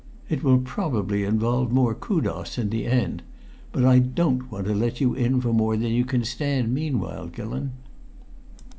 It 0.29 0.43
will 0.43 0.57
probably 0.57 1.23
involve 1.23 1.71
more 1.71 1.93
kudos 1.93 2.57
in 2.57 2.71
the 2.71 2.87
end. 2.87 3.21
But 3.71 3.85
I 3.85 3.99
don't 3.99 4.51
want 4.51 4.65
to 4.65 4.73
let 4.73 4.99
you 4.99 5.13
in 5.13 5.39
for 5.39 5.53
more 5.53 5.77
than 5.77 5.91
you 5.91 6.05
can 6.05 6.25
stand 6.25 6.73
meanwhile, 6.73 7.27
Gillon." 7.27 7.73